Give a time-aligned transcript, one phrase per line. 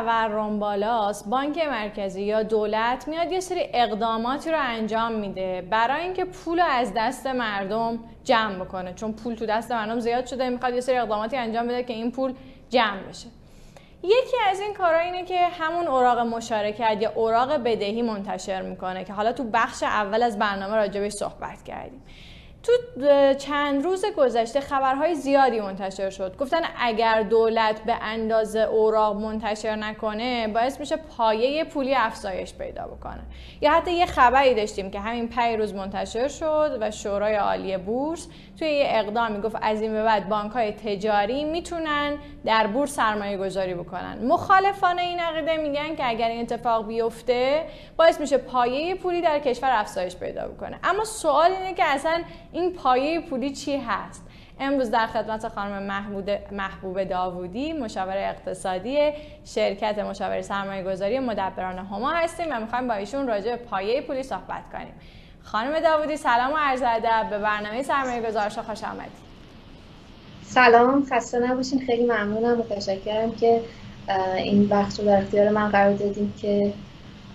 [0.00, 6.24] تورم بالاست بانک مرکزی یا دولت میاد یه سری اقداماتی رو انجام میده برای اینکه
[6.24, 8.94] پول رو از دست مردم جمع بکنه.
[8.94, 12.12] چون پول تو دست مردم زیاد شده می‌خواد یه سری اقداماتی انجام بده که این
[12.12, 12.34] پول
[12.70, 13.28] جمع بشه.
[14.02, 19.12] یکی از این کارا اینه که همون اوراق مشارکت یا اوراق بدهی منتشر می‌کنه که
[19.12, 22.02] حالا تو بخش اول از برنامه راجبش صحبت کردیم.
[22.62, 22.72] تو
[23.34, 26.36] چند روز گذشته خبرهای زیادی منتشر شد.
[26.36, 33.20] گفتن اگر دولت به اندازه اوراق منتشر نکنه باعث میشه پایه پولی افزایش پیدا بکنه.
[33.60, 38.28] یا حتی یه خبری داشتیم که همین پی روز منتشر شد و شورای عالی بورس
[38.58, 43.36] توی یه اقدامی گفت از این به بعد بانک های تجاری می‌تونن در بورس سرمایه
[43.36, 44.18] گذاری بکنن.
[44.26, 47.64] مخالفان این عقیده میگن که اگر این اتفاق بیفته
[47.96, 50.78] باعث میشه پایه پولی در کشور افزایش پیدا بکنه.
[50.84, 52.22] اما سوال اینه که اصلا
[52.52, 54.26] این پایه پولی چی هست؟
[54.60, 56.06] امروز در خدمت خانم
[56.52, 59.12] محبوب داوودی مشاور اقتصادی
[59.44, 64.22] شرکت مشاور سرمایه گذاری مدبران هما هستیم و می‌خوایم با ایشون راجع به پایه پولی
[64.22, 64.94] صحبت کنیم.
[65.42, 67.30] خانم داوودی سلام و عرض ادب.
[67.30, 69.32] به برنامه سرمایه گذارش خوش آمدید.
[70.42, 71.86] سلام خسته نباشین.
[71.86, 73.60] خیلی ممنونم و تشکرم که
[74.36, 76.72] این وقت رو در اختیار من قرار دادیم که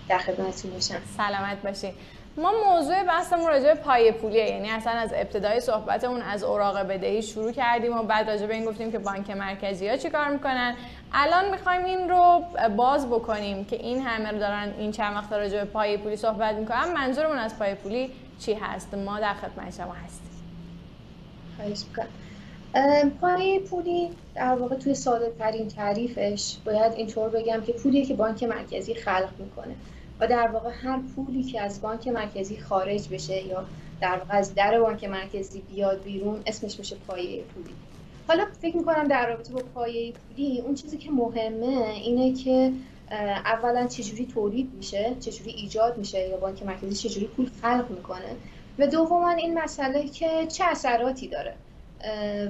[0.08, 1.00] در خدمتتون باشم.
[1.16, 1.92] سلامت باشین.
[2.38, 7.22] ما موضوع بحثمون راجع به پای پولیه یعنی اصلا از ابتدای صحبتمون از اوراق بدهی
[7.22, 10.76] شروع کردیم و بعد راجع به این گفتیم که بانک مرکزی ها چیکار می‌کنن.
[11.12, 12.42] الان می‌خوایم این رو
[12.76, 16.54] باز بکنیم که این همه رو دارن این چند وقت راجع به پای پولی صحبت
[16.54, 16.92] می‌کنن.
[16.94, 20.28] منظورمون از پای پولی چی هست؟ ما در خدمت شما هستیم.
[23.20, 28.42] پای پولی در واقع توی ساده ترین تعریفش باید اینطور بگم که پولی که بانک
[28.42, 29.74] مرکزی خلق می‌کنه.
[30.20, 33.64] و در واقع هر پولی که از بانک مرکزی خارج بشه یا
[34.00, 37.70] در واقع از در بانک مرکزی بیاد بیرون اسمش میشه پایه پولی.
[38.28, 42.72] حالا فکر می‌کنم در رابطه با پایه پولی اون چیزی که مهمه اینه که
[43.44, 48.36] اولا چجوری تولید میشه چجوری ایجاد میشه یا بانک مرکزی چجوری پول خلق می‌کنه.
[48.78, 51.54] و دوما این مسئله که چه اثراتی داره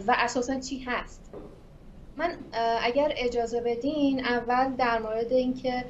[0.06, 1.20] و اساسا چی هست.
[2.16, 2.30] من
[2.82, 5.84] اگر اجازه بدین اول در مورد اینکه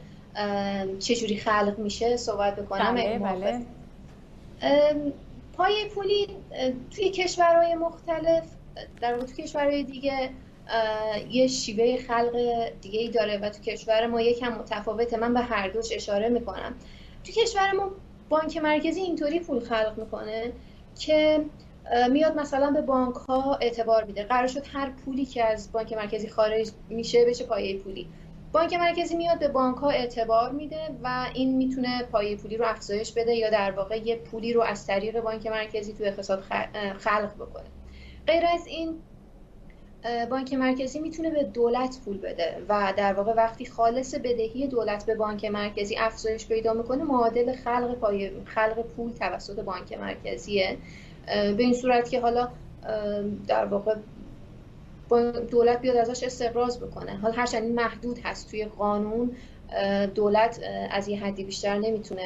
[0.99, 3.61] چجوری خلق میشه صحبت بکنم؟ بله بله.
[5.53, 6.27] پای پولی
[6.91, 8.45] توی کشورهای مختلف
[9.01, 10.31] در واقع توی کشورهای دیگه
[11.31, 12.37] یه شیوه خلق
[12.81, 15.17] دیگه ای داره و تو کشور ما یکم متفاوته.
[15.17, 16.75] من به هر دوش اشاره می‌کنم.
[17.25, 17.91] تو کشور ما
[18.29, 20.53] بانک مرکزی اینطوری پول خلق می‌کنه
[20.99, 21.45] که
[22.11, 24.25] میاد مثلا به بانک ها اعتبار میده.
[24.25, 28.07] قرار شد هر پولی که از بانک مرکزی خارج میشه بشه پایه پولی.
[28.53, 33.13] بانک مرکزی میاد به بانک ها اعتبار میده و این می‌تونه پایه پولی رو افزایش
[33.13, 36.41] بده یا در واقع یه پولی رو از طریق بانک مرکزی تو اقتصاد
[36.99, 37.65] خلق بکنه.
[38.27, 38.99] غیر از این
[40.31, 45.15] بانک مرکزی می‌تونه به دولت پول بده و در واقع وقتی خالص بدهی دولت به
[45.15, 50.77] بانک مرکزی افزایش پیدا می‌کنه معادل خلق پای خلق پول توسط بانک مرکزیه.
[51.27, 52.49] به این صورت که حالا
[53.47, 53.95] در واقع
[55.51, 57.17] دولت بیاد ازش استقراض بکنه.
[57.17, 59.37] حال هرچند این محدود هست توی قانون
[60.15, 60.61] دولت
[60.91, 62.23] از یه حدی بیشتر نمی‌تونه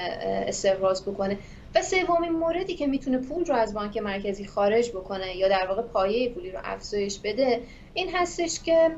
[0.46, 1.38] استقراض بکنه.
[1.74, 5.82] و سومین موردی که می‌تونه پول رو از بانک مرکزی خارج بکنه یا در واقع
[5.82, 7.62] پایه پولی رو افزایش بده
[7.94, 8.90] این هستش که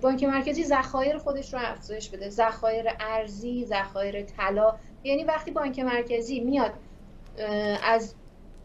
[0.00, 2.30] بانک مرکزی ذخایر خودش رو افزایش بده.
[2.30, 4.74] ذخایر ارزی ذخایر طلا.
[5.04, 6.72] یعنی وقتی بانک مرکزی میاد
[7.84, 8.14] از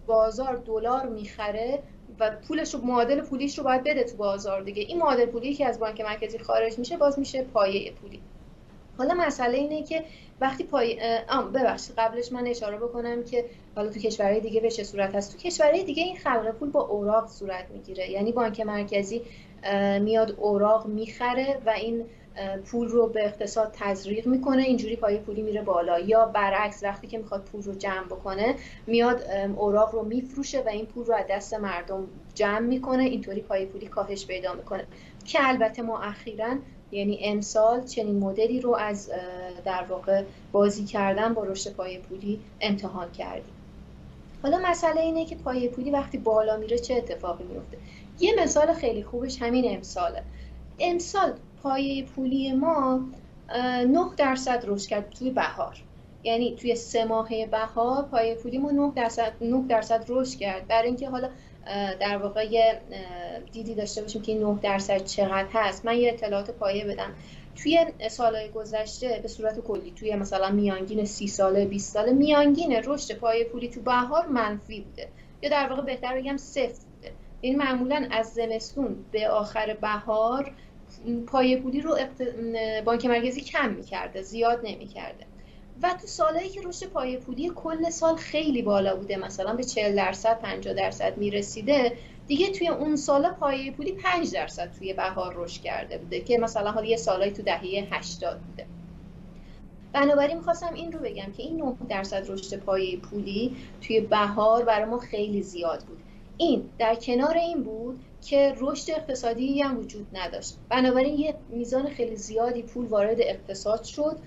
[0.08, 1.84] بازار دلار می‌خره
[2.20, 4.82] و پولش رو معادل پولیش رو باید بده تو بازار دیگه.
[4.84, 8.22] این معادل پولی که از بانک مرکزی خارج میشه باز میشه پایه پولی.
[8.98, 10.04] حالا مسئله اینه که
[10.42, 13.46] وقتی پای آم ببخشید قبلش من اشاره بکنم که
[13.76, 16.82] حالا تو کشورهای دیگه به چه صورت هست؟ تو کشورهای دیگه این خلق پول با
[16.82, 18.12] اوراق صورت می‌گیره.
[18.12, 19.22] یعنی بانک مرکزی
[20.02, 22.06] میاد اوراق می‌خره و این
[22.66, 24.64] پول رو به اقتصاد تزریق می‌کنه.
[24.64, 26.00] اینجوری پای پولی میره بالا.
[26.00, 28.56] یا برعکس وقتی که می‌خواد پول رو جمع بکنه
[28.88, 29.24] میاد
[29.58, 33.04] اوراق رو میفروشه و این پول رو از دست مردم جمع می‌کنه.
[33.04, 34.84] اینطوری پای پولی کاهش پیدا می‌کنه.
[35.26, 36.56] که البته ما اخیرا
[36.92, 39.12] یعنی امسال چنین مدلی رو از
[39.66, 43.54] در واقع بازی کردن با رشد پای پولی امتحان کردیم.
[44.44, 47.78] حالا مسئله اینه که پای پولی وقتی بالا میره چه اتفاقی میفته؟
[48.20, 50.24] یه مثال خیلی خوبش همین امساله.
[50.80, 51.34] امسال
[51.64, 53.00] پایه پولی ما
[53.56, 55.84] 9 درصد رشد کرد توی بهار.
[56.24, 60.68] یعنی توی سه ماهه بهار پایه ما 9 درصد 9 درصد رشد کرد.
[60.68, 61.30] برای اینکه حالا
[62.00, 62.74] در واقع
[63.52, 65.86] دیدی داشته باشیم که 9 درصد چقدر هست.
[65.86, 67.14] من یه اطلاعات پایه بدم.
[67.56, 73.16] توی سالهای گذشته به صورت کلی توی مثلا میانگین 30 ساله 20 ساله میانگین رشد
[73.16, 75.08] پایه پولی تو بهار منفی بوده.
[75.42, 76.87] یا در واقع بهتر بگم صفر.
[77.42, 80.52] این معمولا از زمستون به آخر بهار
[81.28, 81.98] پایه پولی رو
[82.86, 85.26] بانک مرکزی کم می‌کرده زیاد نمی‌کرده.
[85.84, 89.96] و تو سالهایی که رشد پایه پولی کل سال خیلی بالا بوده مثلا به 40
[89.96, 91.98] درصد 50 درصد می‌رسیده
[92.28, 96.72] دیگه توی اون سالا پایه پولی 5 درصد توی بهار رشد کرده بوده که مثلا
[96.72, 98.68] حالا یه سالایی تو دهه 80 بوده.
[99.94, 104.86] بنابراین می‌خواستم این رو بگم که این 9 درصد رشد پایه پولی توی بهار برای
[104.86, 106.07] ما خیلی زیاد بود.
[106.38, 110.58] این در کنار این بود که رشد اقتصادی هم وجود نداشت.
[110.70, 114.18] بنابراین یه میزان خیلی زیادی پول وارد اقتصاد شد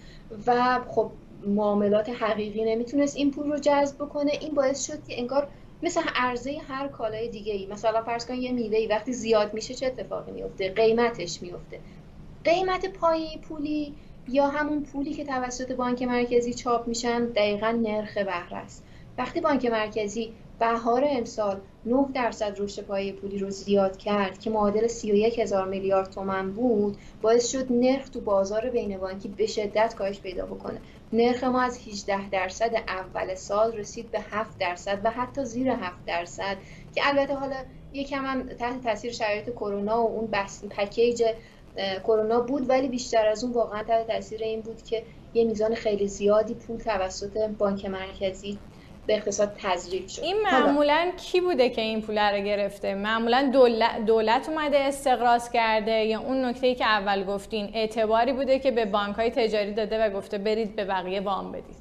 [0.46, 1.10] و خب
[1.46, 4.32] معاملات حقیقی نمی‌تونست این پول رو جذب بکنه.
[4.40, 5.48] این باعث شد که انگار
[5.82, 9.86] مثل عرضه هر کالای دیگه ای مثلا فرض کن یه میوه وقتی زیاد میشه چه
[9.86, 11.80] اتفاقی میفته؟ قیمتش میفته.
[12.44, 13.94] قیمت پایه پولی
[14.28, 18.84] یا همون پولی که توسط بانک مرکزی چاپ میشن دقیقا نرخ بهره است.
[19.18, 24.86] وقتی بانک مرکزی بهار امسال 9 درصد رشد پایه پولی رو زیاد کرد که معادل
[24.86, 30.20] 31 هزار میلیارد تومن بود باعث شد نرخ تو بازار بین بانکی به شدت کاهش
[30.20, 30.80] پیدا بکنه.
[31.12, 36.06] نرخ ما از 18 درصد اول سال رسید به 7 درصد و حتی زیر 7
[36.06, 36.56] درصد
[36.94, 37.56] که البته حالا
[37.92, 40.28] یکم هم تحت تاثیر شرایط کرونا و اون
[40.70, 41.24] پکیج
[42.04, 45.02] کرونا بود ولی بیشتر از اون واقعا تحت تاثیر این بود که
[45.34, 48.58] یه میزان خیلی زیادی پول توسط بانک مرکزی
[49.06, 50.22] به اقتصاد تزریق شد.
[50.22, 56.04] این معمولا کی بوده که این پول رو گرفته؟ معمولا دولت, دولت اومده استقراض کرده
[56.04, 60.06] یا اون نکته ای که اول گفتین اعتباری بوده که به بانک های تجاری داده
[60.06, 61.76] و گفته برید به بقیه وام بدید؟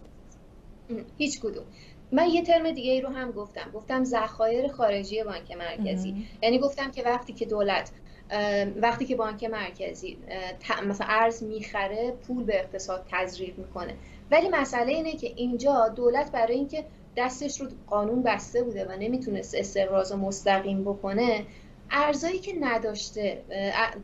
[1.17, 1.63] هیچ کدوم.
[2.11, 3.71] من یه ترم دیگه ای رو هم گفتم.
[3.73, 6.15] گفتم ذخایر خارجی بانک مرکزی.
[6.41, 7.91] یعنی گفتم که وقتی که دولت
[8.75, 10.17] وقتی که بانک مرکزی
[10.87, 13.93] مثلا ارز می‌خره پول به اقتصاد تزریق می‌کنه.
[14.31, 16.85] ولی مسئله اینه که اینجا دولت برای اینکه
[17.17, 21.45] دستش رو قانون بسته بوده و نمی‌تونست استقراض مستقیم بکنه
[21.91, 23.43] ارزایی که نداشته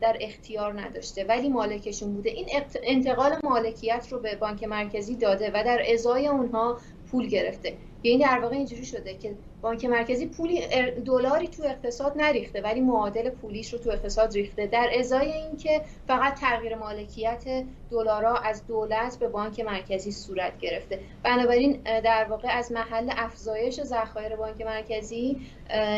[0.01, 1.23] در اختیار نداشته.
[1.23, 2.29] ولی مالکشون بوده.
[2.29, 2.45] این
[2.83, 6.77] انتقال مالکیت رو به بانک مرکزی داده و در ازای اونها
[7.15, 7.73] پول گرفته.
[8.03, 10.61] یعنی در واقع اینجوری شده که بانک مرکزی پولی
[11.05, 14.67] دلاری تو اقتصاد نریخته ولی معادل پولیش رو تو اقتصاد ریخته.
[14.67, 17.43] در ازای اینکه فقط تغییر مالکیت
[17.91, 20.99] دلارا از دولت به بانک مرکزی صورت گرفته.
[21.23, 21.71] بنابراین
[22.03, 25.37] در واقع از محل افزایش ذخایر بانک مرکزی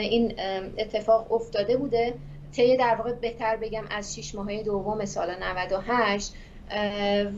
[0.01, 0.35] این
[0.77, 2.13] اتفاق افتاده بوده.
[2.51, 6.33] طی در واقع بهتر بگم از 6 ماهه دوم سال 98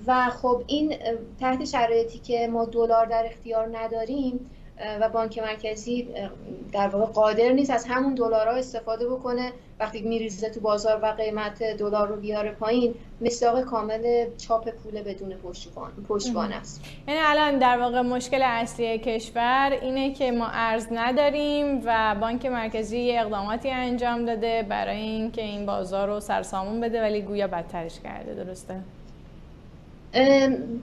[0.08, 0.96] و خب این
[1.40, 4.50] تحت شرایطی که ما دلار در اختیار نداریم
[5.02, 6.08] و بانک مرکزی
[6.72, 11.64] در واقع قادر نیست از همون دلارها استفاده بکنه وقتی میریزه تو بازار و قیمت
[11.64, 15.34] دلار رو بیاره پایین مصداق کامل چاپ پول بدون
[16.08, 16.82] پشتوان است.
[17.08, 23.18] یعنی الان در واقع مشکل اصلی کشور اینه که ما ارز نداریم و بانک مرکزی
[23.18, 28.76] اقداماتی انجام داده برای اینکه این بازار رو سرسامون بده ولی گویا بدترش کرده درسته؟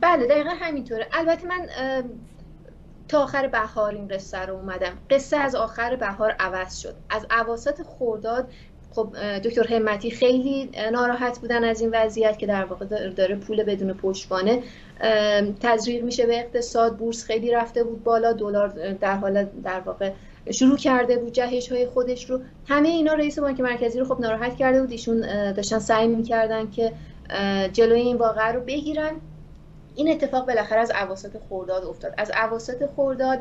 [0.00, 1.06] بله دقیقا همینطوره.
[1.12, 1.68] البته من
[3.08, 4.92] تا آخر بهار این قصه رو اومدم.
[5.10, 6.94] قصه از آخر بهار عوض شد.
[7.10, 8.48] از عواسط خورداد
[8.94, 9.08] خب
[9.44, 14.62] دکتر همتی خیلی ناراحت بودن از این وضعیت که در واقع داره پول بدون پشتوانه.
[15.60, 16.96] تزریق میشه به اقتصاد.
[16.96, 18.32] بورس خیلی رفته بود بالا.
[18.32, 20.12] دلار در حال در واقع
[20.50, 22.40] شروع کرده بود جهش های خودش رو.
[22.66, 24.90] همه اینا رئیس بانک مرکزی رو خب ناراحت کرده بود.
[24.90, 25.20] ایشون
[25.52, 26.92] داشتن سعی می‌کردن که
[27.72, 29.12] جلوی این واقعه رو بگیرن.
[29.94, 32.14] این اتفاق بالاخره از اواسط خورداد افتاد.
[32.16, 33.40] از اواسط خورداد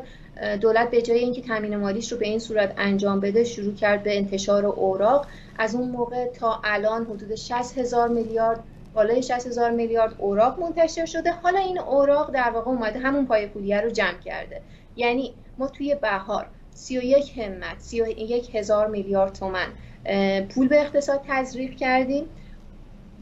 [0.60, 4.16] دولت به جای اینکه تامین مالیش رو به این صورت انجام بده شروع کرد به
[4.16, 5.26] انتشار اوراق.
[5.58, 8.60] از اون موقع تا الان حدود 60 هزار میلیارد
[8.94, 11.30] بالای 60 هزار میلیارد اوراق منتشر شده.
[11.30, 14.60] حالا این اوراق در واقع اومده همون پای پولیه رو جمع کرده.
[14.96, 19.66] یعنی ما توی بهار 31 همت 31 هزار میلیارد تومن
[20.48, 22.24] پول به اقتصاد تزریق کردیم.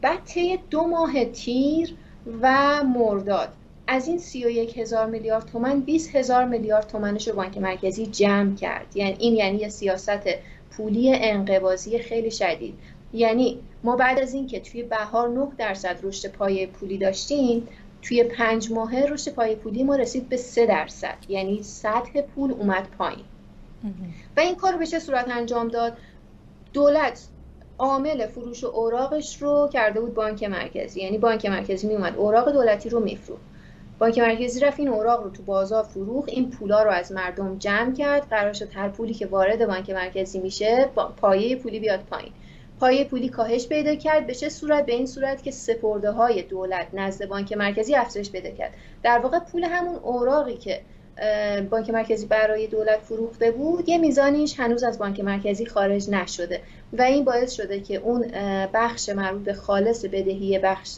[0.01, 1.95] بعد طی دو ماه تیر
[2.41, 3.49] و مرداد.
[3.87, 8.85] از این 31 هزار میلیارد تومن 20 هزار میلیارد تومنش رو بانک مرکزی جمع کرد.
[8.95, 10.27] یعنی این یعنی یه سیاست
[10.71, 12.73] پولی انقباضی خیلی شدید.
[13.13, 17.67] یعنی ما بعد از اینکه توی بهار 9 درصد رشد پای پولی داشتیم
[18.01, 21.17] توی پنج ماهه رشد پای پولی ما رسید به 3 درصد.
[21.29, 23.25] یعنی سطح پول اومد پایین.
[24.37, 25.97] و این کار به چه صورت انجام داد؟
[26.73, 27.27] دولت
[27.79, 31.01] عامل فروش اوراقش رو کرده بود بانک مرکزی.
[31.01, 33.41] یعنی بانک مرکزی میومد اوراق دولتی رو میفروخت.
[33.99, 36.29] بانک مرکزی رفت این اوراق رو تو بازار فروخت.
[36.29, 38.29] این پولا رو از مردم جمع کرد.
[38.29, 42.31] قرار شد هر پولی که وارد بانک مرکزی میشه پایه پولی بیاد پایین.
[42.79, 44.27] پایه پولی کاهش پیدا کرد.
[44.27, 48.49] به چه صورت؟ به این صورت که سپرده های دولت نزد بانک مرکزی افزایش پیدا
[48.49, 48.73] کرد.
[49.03, 50.81] در واقع پول همون اوراقی که
[51.71, 53.89] بانک مرکزی برای دولت فروخته بود.
[53.89, 56.61] یه میزانیش هنوز از بانک مرکزی خارج نشده
[56.93, 58.31] و این باعث شده که اون
[58.73, 60.89] بخش مربوط به خالص بدهی بخش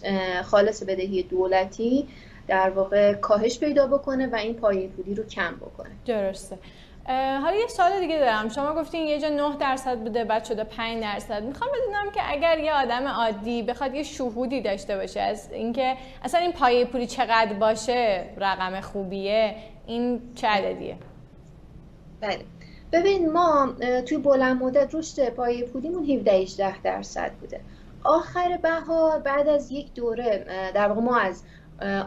[0.44, 2.08] خالص بدهی دولتی
[2.48, 5.92] در واقع کاهش پیدا بکنه و این پایه پولی رو کم بکنه.
[6.06, 6.58] درسته.
[7.42, 8.50] حالا یه سال دیگه دارم.
[8.50, 11.44] شما گفتین یه جا 9 درصد بوده بعد شده 5 درصد.
[11.44, 16.40] می‌خوام بدونم که اگر یه آدم عادی بخواد یه شهودی داشته باشه از اینکه اصلا
[16.40, 19.56] این پایه پولی چقدر باشه رقم خوبیه
[19.88, 20.98] این چه عددیه؟
[22.22, 22.46] بله.
[22.92, 23.74] ببین ما
[24.06, 27.62] توی بلند مدت رشد پایه پولیمون 17 18 درصد بوده.
[28.04, 31.44] آخر بهار بعد از یک دوره در واقع ما از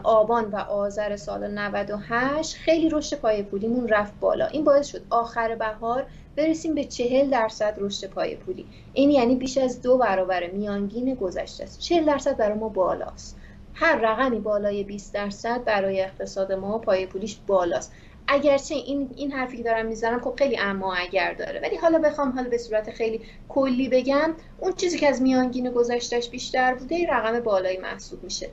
[0.03, 4.45] آبان و آذر سال 98 خیلی رشد پای پولیمون رفت بالا.
[4.45, 8.65] این باعث شد آخر بهار برسیم به چهل درصد رشد پای پولی.
[8.93, 11.79] این یعنی بیش از دو برابر میانگین گذشته است.
[11.79, 13.37] چهل درصد برای ما بالاست.
[13.73, 17.93] هر رقمی بالای 20 درصد برای اقتصاد ما پای پولیش بالاست.
[18.27, 21.59] اگرچه این این حرفی که دارم می‌زنم خب خیلی اما اگر داره.
[21.59, 26.29] ولی حالا بخوام حالا به صورت خیلی کلی بگم اون چیزی که از میانگین گذشتهش
[26.29, 28.49] بیشتر بوده رقم بالایی محسوب میشه.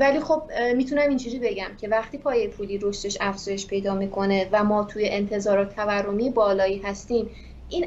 [0.00, 0.42] ولی خب
[0.76, 5.74] می‌تونم اینجوری بگم که وقتی پایه پولی رشدش افزایش پیدا می‌کنه و ما توی انتظارات
[5.74, 7.30] تورمی بالایی هستیم
[7.68, 7.86] این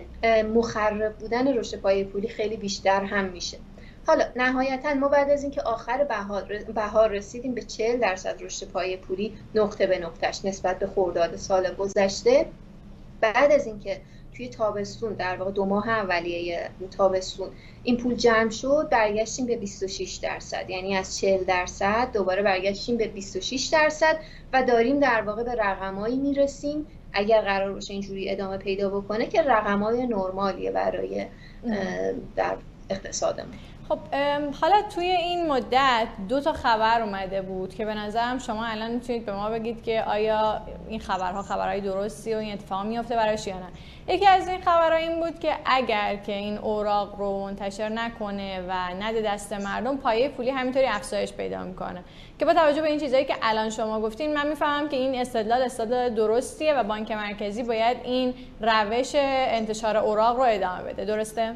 [0.53, 3.57] مخرب بودن رشد پایه پولی خیلی بیشتر هم میشه.
[4.07, 6.03] حالا نهایتا ما بعد از اینکه آخر
[6.75, 11.73] بهار, رسیدیم به 40 درصد رشد پایه پولی نقطه به نقطهش نسبت به خورداد سال
[11.73, 12.45] گذشته.
[13.21, 14.01] بعد از اینکه
[14.33, 17.49] توی تابستون در واقع دو ماه اولیه تابستون
[17.83, 20.69] این پول جمع شد برگشتیم به 26 درصد.
[20.69, 24.17] یعنی از 40 درصد دوباره برگشتیم به 26 درصد
[24.53, 26.87] و داریم در واقع به رقمایی می‌رسیم.
[27.13, 31.25] اگر قرار باشه اینجوری ادامه پیدا بکنه که رقمای نرمالیه برای
[32.35, 32.57] در
[32.89, 33.55] اقتصادمون.
[33.89, 33.99] خب
[34.61, 39.25] حالا توی این مدت دو تا خبر اومده بود که به نظرم شما الان می‌تونید
[39.25, 43.55] به ما بگید که آیا این خبرها خبرهای درستی و این اتفاق میافته برایش یا
[43.55, 43.67] نه.
[44.13, 48.93] یکی از این خبرها این بود که اگر که این اوراق رو منتشر نکنه و
[48.99, 52.03] نده دست مردم پایه پولی همینطوری افزایش پیدا می‌کنه.
[52.39, 55.61] که با توجه به این چیزهایی که الان شما گفتین من می‌فهمم که این استدلال
[55.61, 61.05] استدلال درستیه و بانک مرکزی باید این روش انتشار اوراق رو ادامه بده.
[61.05, 61.55] درسته؟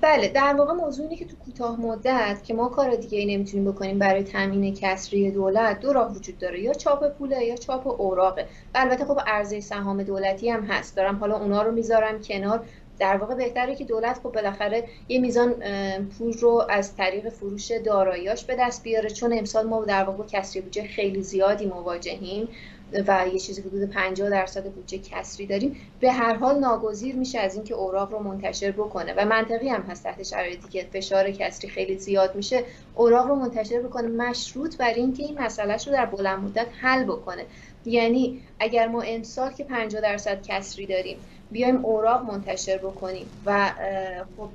[0.00, 3.72] بله در واقع موضوع اینه که تو کوتاه مدت که ما کار دیگه ای نمی‌تونیم
[3.72, 6.60] بکنیم برای تامین کسری دولت دو راه وجود داره.
[6.60, 8.46] یا چاپ پوله یا چاپ اوراقه.
[8.74, 10.96] البته خب عرضه سهام دولتی هم هست.
[10.96, 12.66] دارم حالا اونا رو می‌ذارم کنار.
[12.98, 15.54] در واقع بهتره که دولت خب بالاخره یه میزان
[16.18, 19.10] پول رو از طریق فروش داراییاش به دست بیاره.
[19.10, 22.48] چون امسال ما در واقع کسری بودجه خیلی زیادی مواجهیم.
[22.92, 27.54] و یه چیزی حدود 50 درصد بودجه کسری داریم به هر حال ناگزیر میشه از
[27.54, 29.14] اینکه اوراق رو منتشر بکنه.
[29.16, 32.64] و منطقی هم هست تحت شرایطی که فشار کسری خیلی زیاد میشه
[32.94, 34.08] اوراق رو منتشر بکنه.
[34.08, 37.44] مشروط بر اینکه این مسئلهش رو در بلند مدت حل بکنه.
[37.84, 41.16] یعنی اگر ما امسال که 50 درصد کسری داریم
[41.50, 43.70] بیایم اوراق منتشر بکنیم و
[44.36, 44.48] خب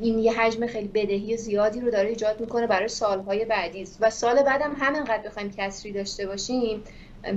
[0.00, 3.84] این یه حجم خیلی بدهی زیادی رو داره ایجاد می‌کنه برای سالهای بعدی.
[4.00, 6.84] و سال بعدم همینقدر بخوایم کسری داشته باشیم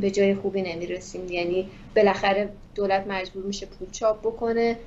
[0.01, 1.27] به جای خوبی نمی‌رسیم.
[1.29, 4.77] یعنی بالاخره دولت مجبور میشه پول چاپ بکنه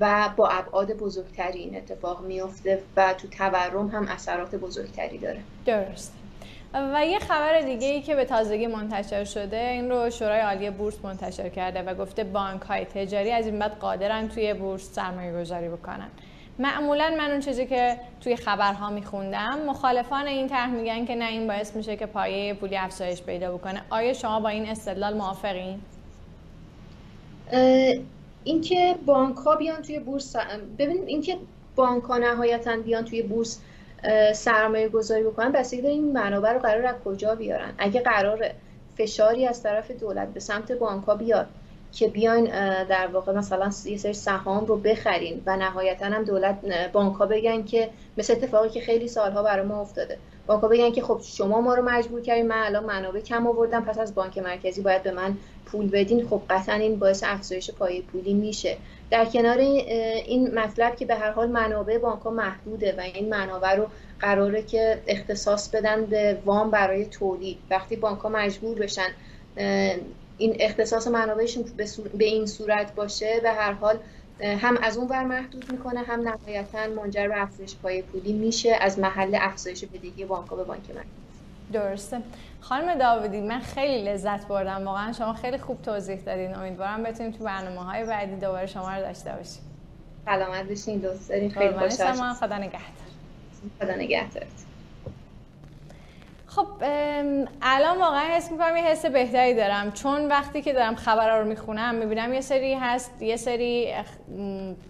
[0.00, 5.40] و با ابعاد بزرگتری این اتفاق میفته و تو تورم هم اثرات بزرگتری داره.
[5.66, 6.12] درست
[6.74, 10.94] و یه خبر دیگه ای که به تازگی منتشر شده این رو شورای عالی بورس
[11.02, 15.68] منتشر کرده و گفته بانک های تجاری از این بعد قادرن توی بورس سرمایه گذاری
[15.68, 16.08] بکنن.
[16.60, 21.46] معمولا من اون چیزی که توی خبرها میخوندم مخالفان این طرح میگن که نه این
[21.46, 23.82] باعث میشه که پایه پولی افزایش پیدا بکنه.
[23.90, 25.80] آیا شما با این استدلال موافقین؟
[28.44, 30.36] اینکه بانک ها بیان توی بورس
[30.78, 31.36] ببینید اینکه
[31.76, 33.60] بانک ها نهایتا بیان توی بورس
[34.34, 38.50] سرمایه گذاری بکنن بسیاری این منابع رو قرار از کجا بیارن؟ اگه قرار
[38.98, 41.46] فشاری از طرف دولت به سمت بانک ها بیاد
[41.92, 42.44] که بیاین
[42.84, 46.58] در واقع مثلا یه سری سهام رو بخرین و نهایتا هم دولت
[46.92, 50.18] بانک ها بگن که مثل اتفاقی که خیلی سالها برای ما افتاده.
[50.46, 53.84] بانک ها بگن که خب شما ما رو مجبور کردین من الان منابع کم آوردم
[53.84, 56.28] پس از بانک مرکزی باید به من پول بدین.
[56.28, 58.76] خب قطعا این باعث افزایش پایه پولی میشه.
[59.10, 63.86] در کنار این مطلب که به هر حال منابع بانک محدوده و این منابع رو
[64.20, 67.58] قراره که اختصاص بدن به وام برای تولید.
[67.70, 69.08] وقتی بانک مجبور بشن
[70.40, 71.64] این اختصاص منابعشون
[72.18, 73.98] به این صورت باشه به هر حال
[74.40, 78.98] هم از اون ور محدود می‌کنه هم نهایتا منجر به افزایش پای پولی میشه از
[78.98, 81.10] محل افزایش بدهی بانک به بانک مرکزی
[81.72, 82.20] درسته.
[82.60, 84.86] خانم داودی من خیلی لذت بردم.
[84.86, 86.54] واقعا شما خیلی خوب توضیح دادین.
[86.54, 89.62] امیدوارم بتونیم تو برنامه های بعدی دوباره شما رو داشته باشیم.
[90.24, 92.80] سلامت بشین دوست دارین خیلی خوشحال خدا نگهدار.
[93.80, 94.46] خدا نگهدارت
[96.56, 96.66] خب
[97.62, 99.92] الان واقعا حس می‌کنم یه حس بهتری دارم.
[99.92, 103.94] چون وقتی که دارم خبرها رو می‌خونم می‌بینم یه سری هست یه سری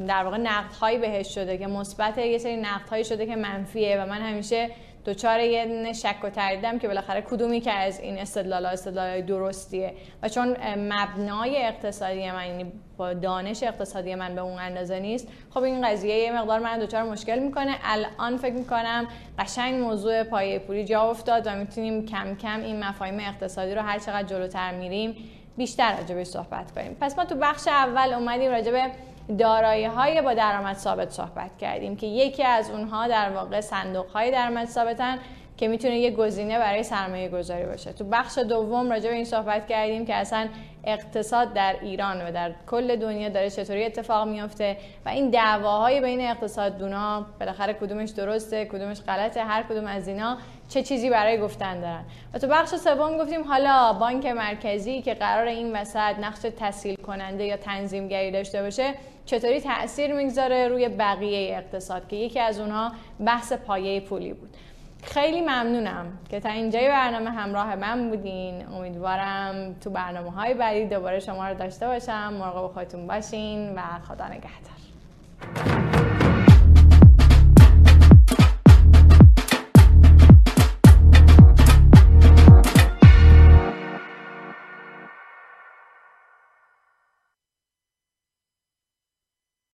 [0.07, 4.03] در واقع نقد هایی بهش شده که مثبت یه سری نقد هایی شده که منفیه
[4.03, 4.71] و من همیشه
[5.05, 9.95] دوچار یه شک و تردیدم که بالاخره کدومی که از این استدلال استدلال درستیه.
[10.23, 15.63] و چون مبنای اقتصادی من یعنی با دانش اقتصادی من به اون اندازه نیست خب
[15.63, 17.77] این قضیه یه مقدار من دوچار مشکل می‌کنه.
[17.85, 23.21] الان فکر می‌کنم قشنگ موضوع پایه پولی جا افتاد و می‌تونیم کم کم این مفاهیم
[23.21, 25.17] اقتصادی رو هر چقدر جلوتر میریم
[25.57, 26.97] بیشتر راجبش صحبت کنیم.
[27.01, 28.91] پس ما تو بخش اول اومدیم راجبه
[29.39, 34.31] دارایی های با درآمد ثابت صحبت کردیم که یکی از اونها در واقع صندوق های
[34.31, 35.19] درآمد ثابتن
[35.57, 37.93] که می‌تونه یه گزینه برای سرمایه گذاری باشه.
[37.93, 40.49] تو بخش دوم راجع به این صحبت کردیم که اصلا
[40.85, 46.21] اقتصاد در ایران و در کل دنیا داره چطوری اتفاق میافته و این دعواهای بین
[46.21, 52.05] اقتصاددونا بالاخره کدومش درسته کدومش غلطه هر کدوم از اینا چه چیزی برای گفتن دارن.
[52.35, 57.45] و تو بخش سوم گفتیم حالا بانک مرکزی که قرار این وسط نقش تسهیل کننده
[57.45, 58.95] یا تنظیمگری داشته باشه
[59.27, 62.93] چطوری تاثیر می‌گذاره روی بقیه اقتصاد که یکی از اونها
[63.27, 64.57] بحث پایه پولی بود.
[65.03, 68.67] خیلی ممنونم که تا اینجای برنامه همراه من بودین.
[68.67, 72.33] امیدوارم تو برنامه های بعدی دوباره شما رو داشته باشم.
[72.33, 75.80] مراقب خودتون باشین و خدا نگهدار.